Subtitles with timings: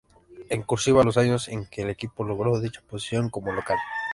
[0.49, 3.77] En "cursiva", los años en que el equipo logró dicha posición como local.